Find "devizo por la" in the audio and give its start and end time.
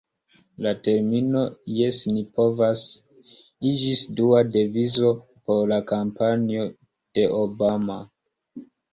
4.55-5.77